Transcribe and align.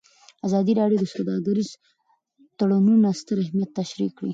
ازادي 0.47 0.73
راډیو 0.79 0.99
د 1.01 1.05
سوداګریز 1.15 1.69
تړونونه 2.59 3.07
ستر 3.21 3.37
اهميت 3.45 3.69
تشریح 3.79 4.09
کړی. 4.17 4.29